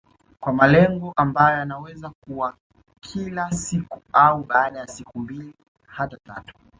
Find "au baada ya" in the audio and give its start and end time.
4.13-4.87